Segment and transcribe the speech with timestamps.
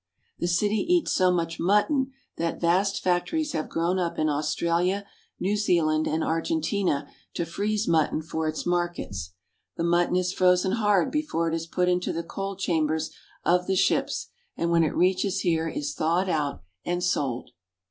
[0.39, 5.03] The city eats so much mutton that vast factories have grown up in Aus tralia,
[5.39, 9.33] New Zealand, and Argentina to freeze mutton for its markets.
[9.77, 13.11] The mutton is frozen hard before it is put into the cold chambers
[13.43, 17.51] of the ships, and when it reaches here is thawed out and sold.